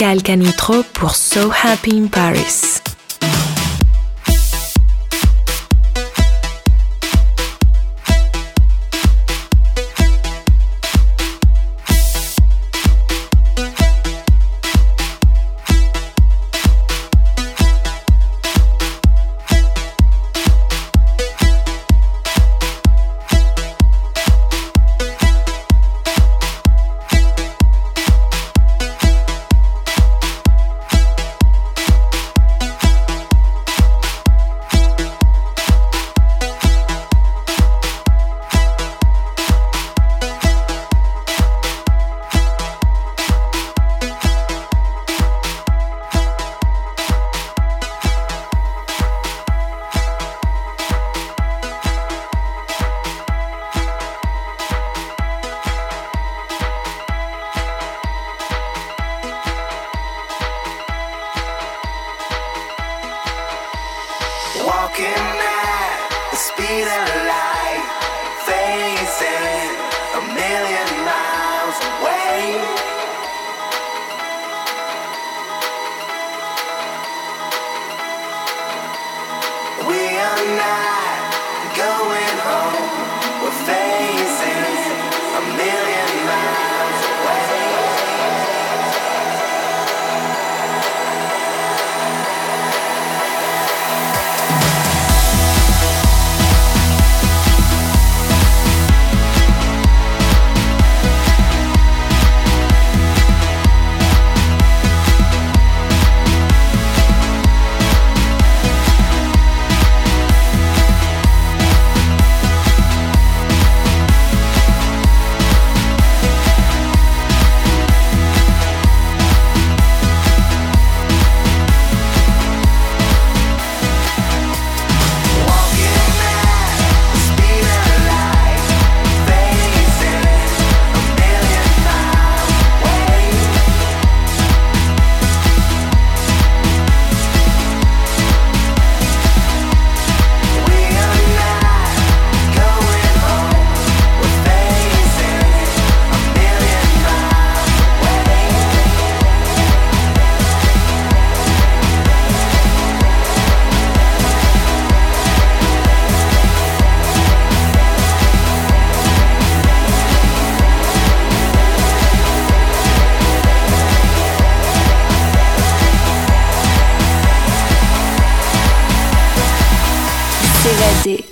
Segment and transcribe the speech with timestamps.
[0.00, 2.79] Michael Canitro pour So Happy in Paris.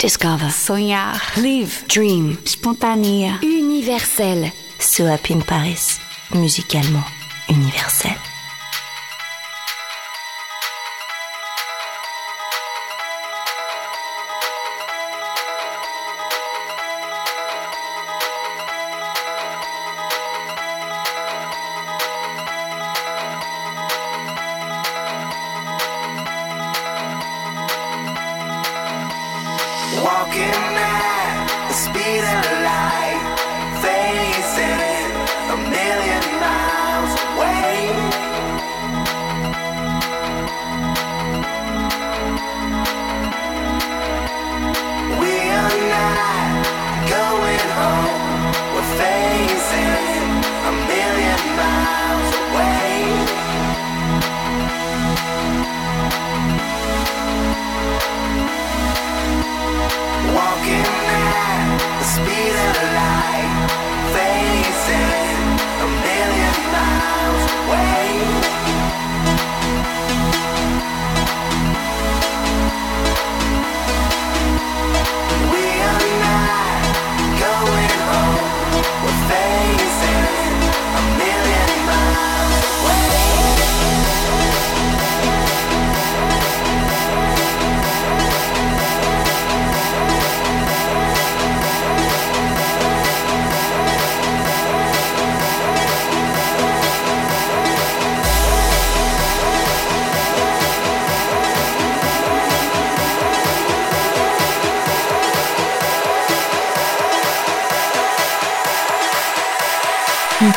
[0.09, 0.49] Discover.
[0.49, 1.21] Sonhar.
[1.37, 1.83] Live.
[1.87, 2.35] Dream.
[2.43, 3.37] Spontanea.
[3.43, 4.51] Universel.
[4.79, 5.99] So Happy in Paris.
[6.31, 7.05] Musicalement
[7.47, 8.08] universel.
[29.95, 30.59] Michael
[32.19, 32.58] Canitrot.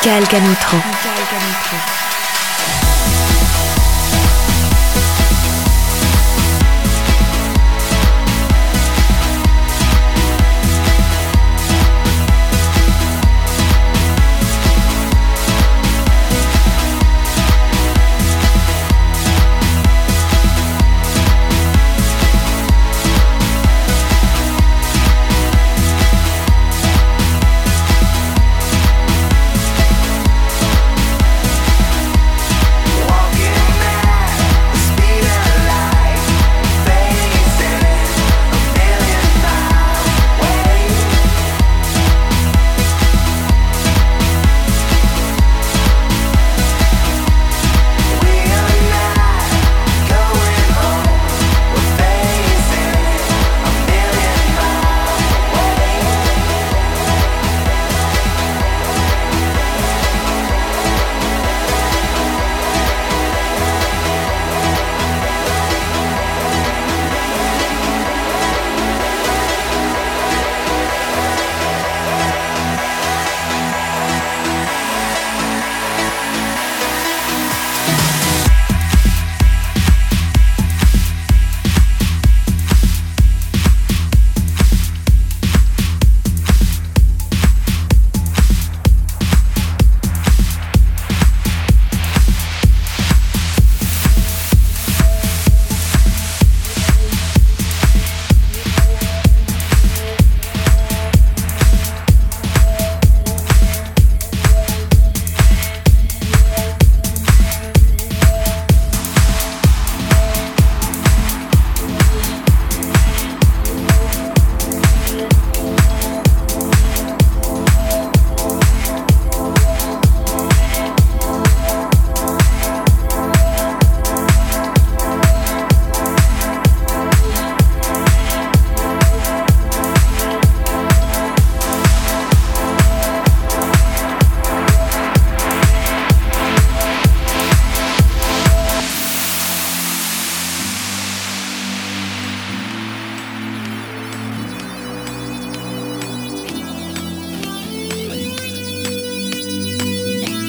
[0.03, 1.12] Michael Canitro.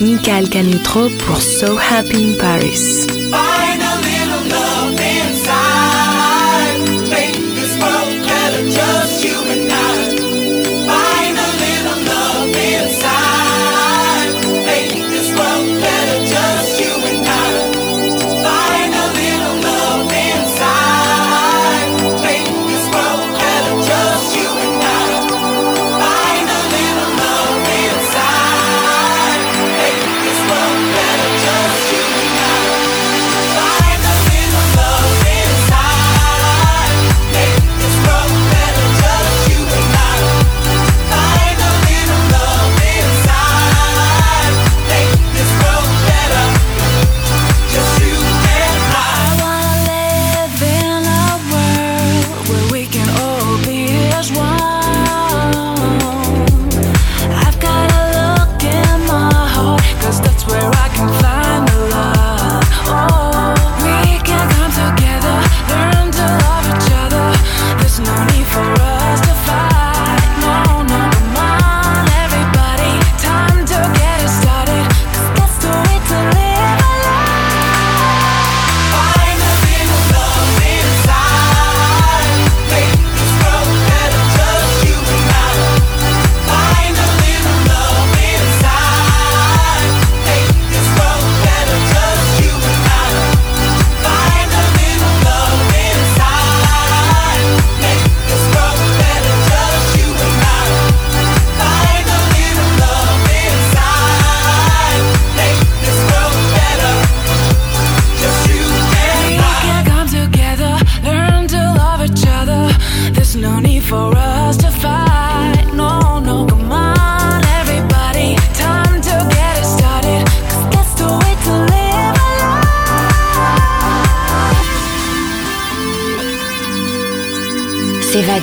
[0.04, 3.23] Michael Canutro pour So Happy in Paris.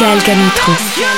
[0.00, 1.17] Michael Canitro.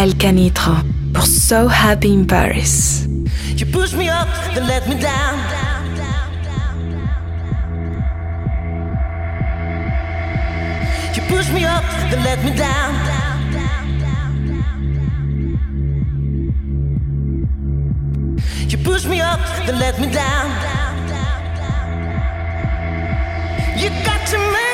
[0.00, 0.82] Michael Canitrot
[1.12, 3.06] pour So Happy in Paris.
[3.56, 5.38] You push me up, then let me down.
[11.14, 12.94] You push me up, then let me down.
[18.70, 20.48] You push me up, then let me down.
[23.76, 24.69] You got to make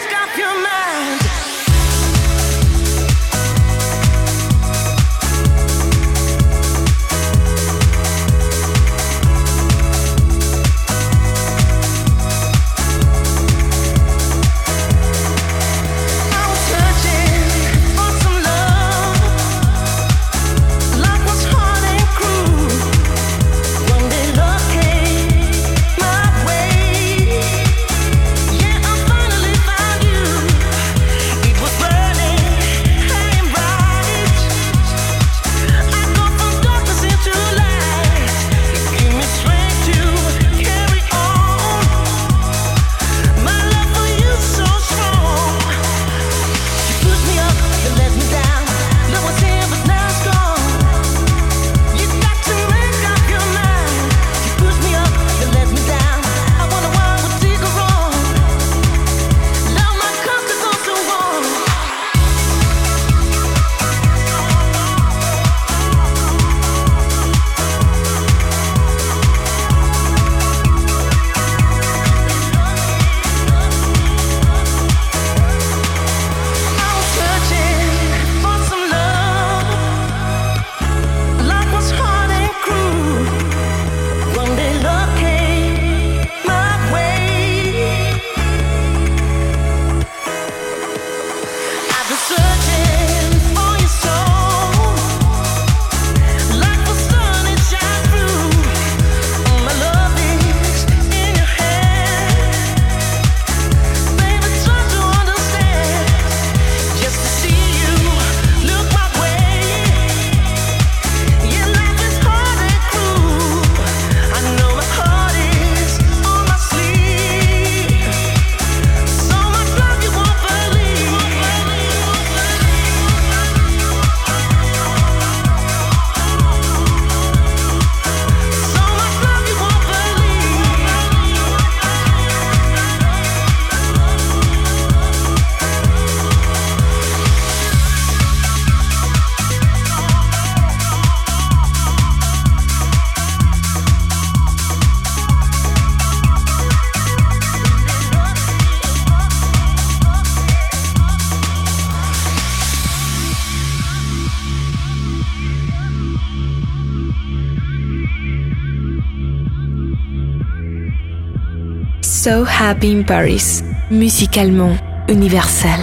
[162.26, 165.78] So Happy in Paris, musicalement universel.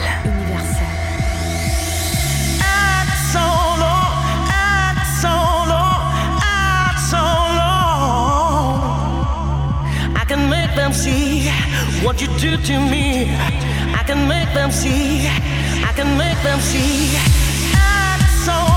[10.19, 11.47] I can make them see
[12.03, 13.32] what you do to me.
[13.95, 15.25] I can make them see.
[15.88, 17.15] I can make them see.
[17.73, 18.72] Act so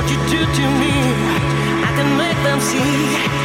[0.00, 0.94] what you do to me.
[1.84, 3.39] I can make them see.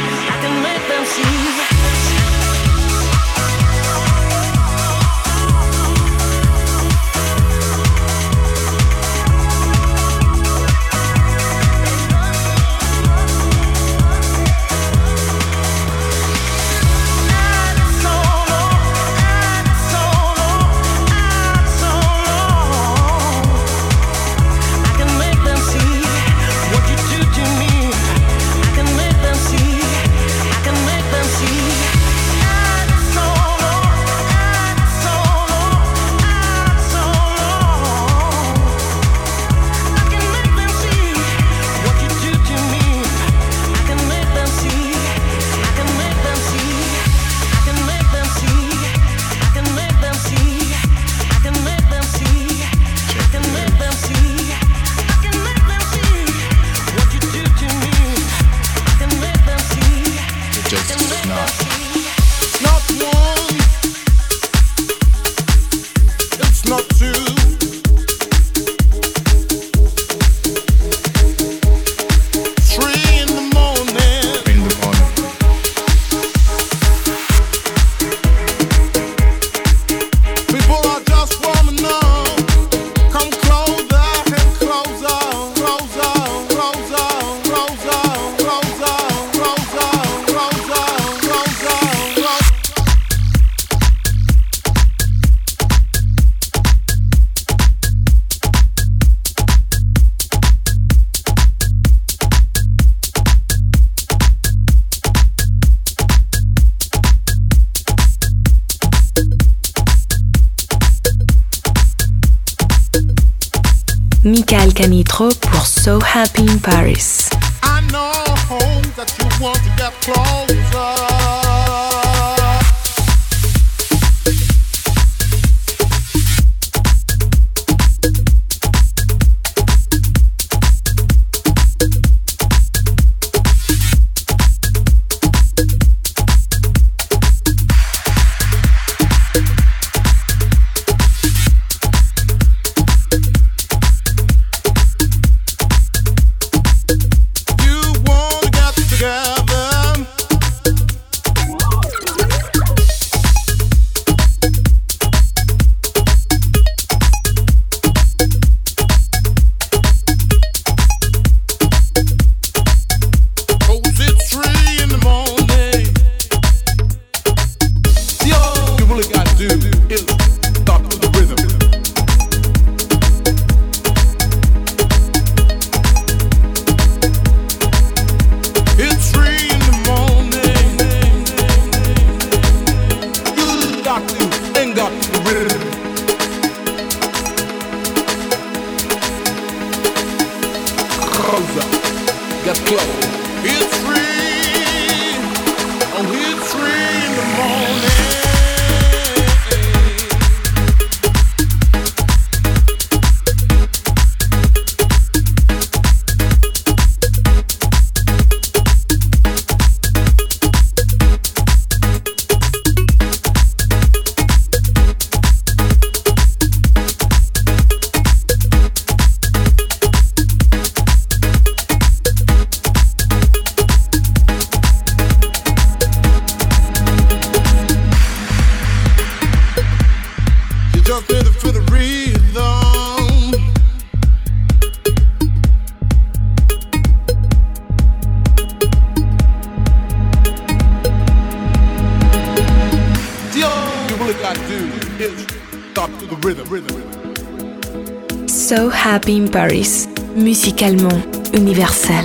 [248.28, 252.04] So happy in Paris, musicalement universel.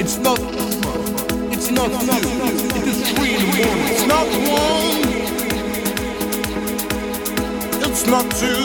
[0.00, 0.38] It's not,
[1.52, 3.88] it's not it is three in the morning.
[3.92, 5.00] It's not one,
[7.90, 8.64] it's not two.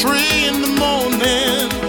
[0.00, 1.79] Three in the morning.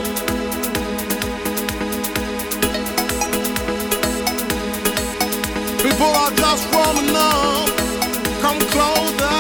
[6.02, 7.70] People are just warming up.
[8.42, 9.31] Come closer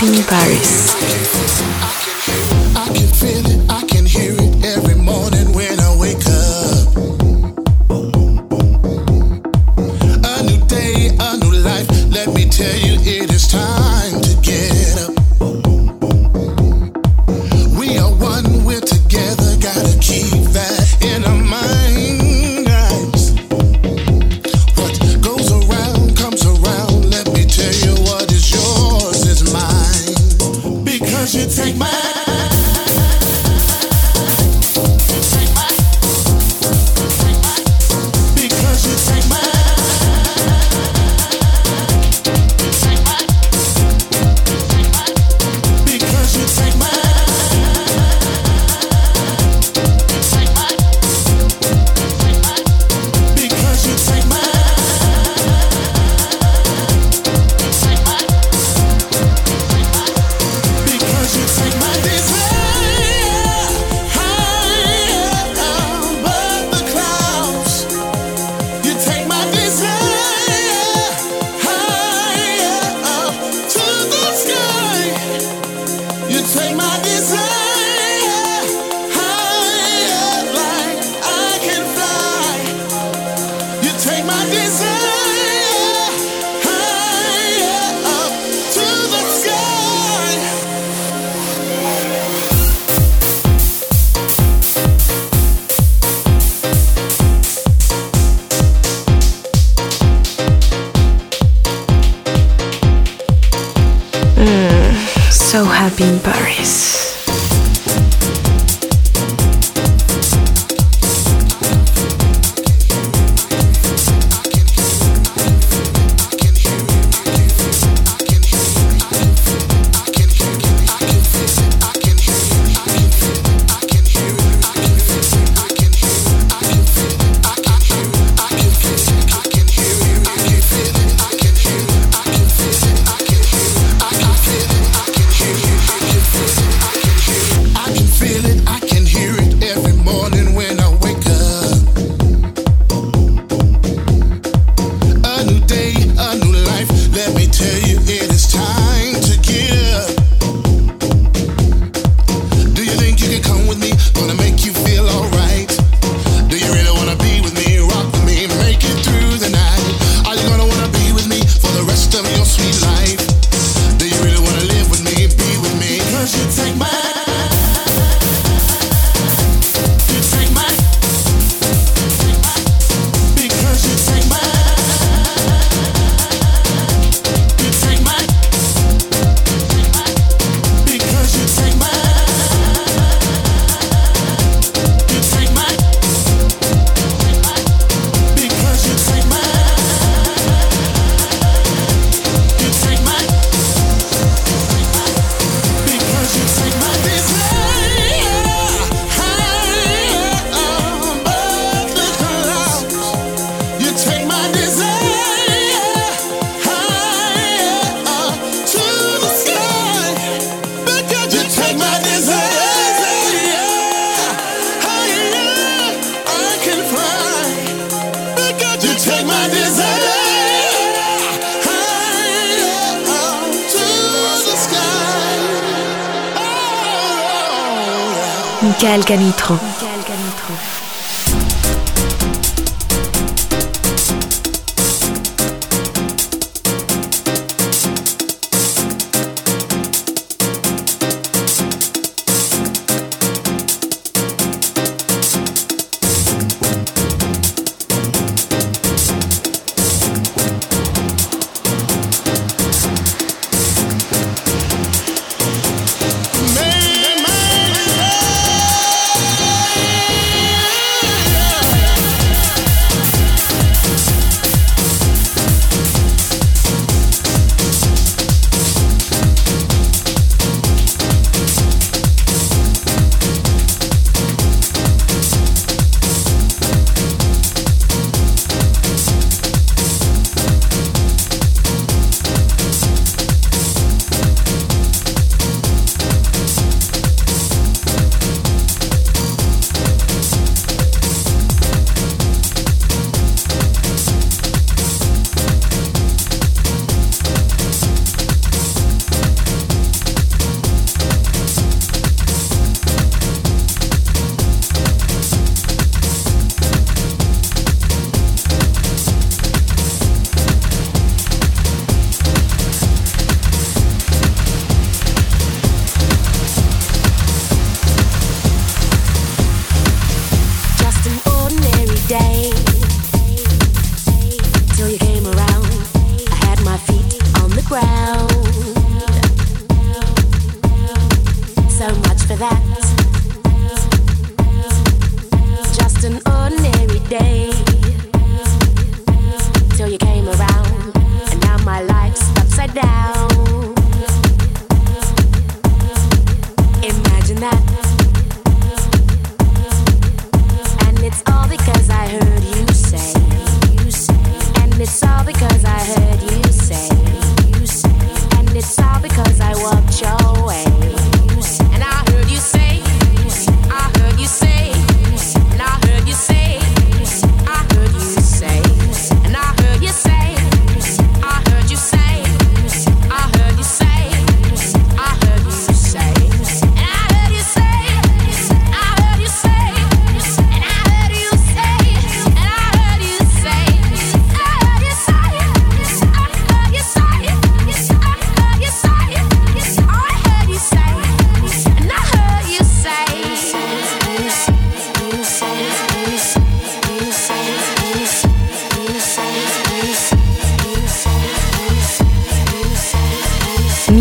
[0.00, 0.29] So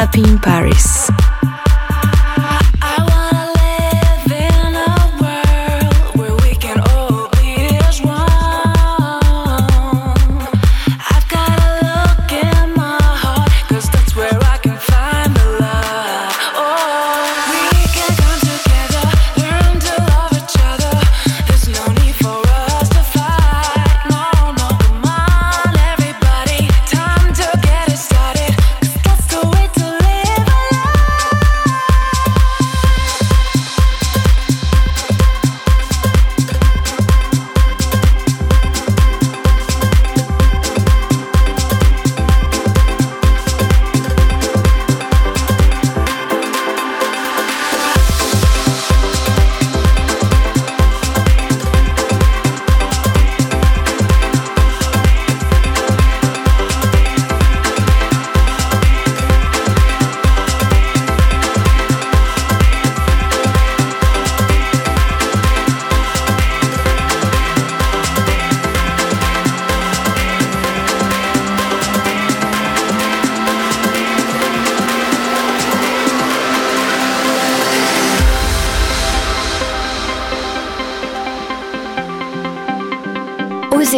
[0.00, 0.38] Happy in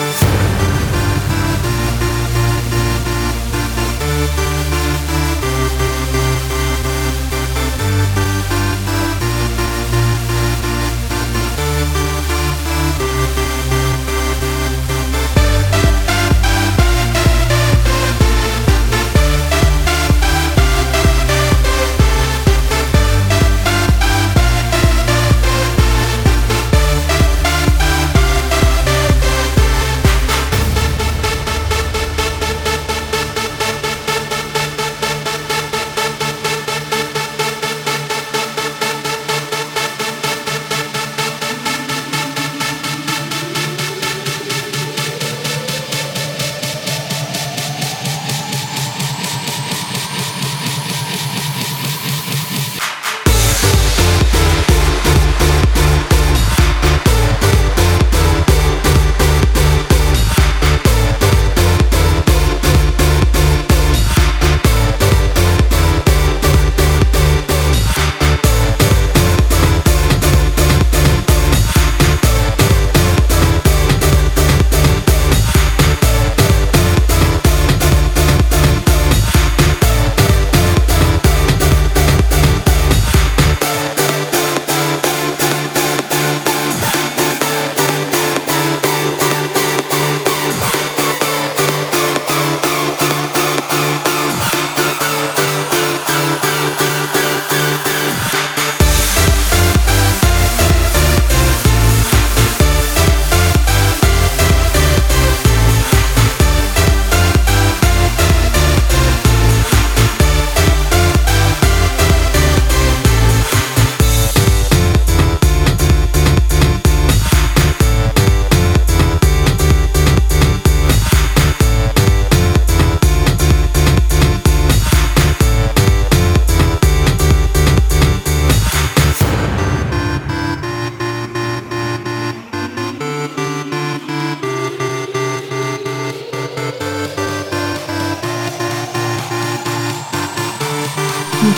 [0.00, 0.79] Thank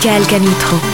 [0.04, 0.91] Michael Canitrot.